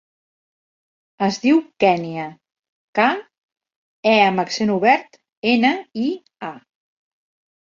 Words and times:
Es 1.25 1.35
diu 1.43 1.59
Kènia: 1.83 2.23
ca, 3.01 3.05
e 4.13 4.15
amb 4.31 4.45
accent 4.45 4.73
obert, 4.77 5.21
ena, 5.53 5.75
i, 6.07 6.09
a. 6.51 6.53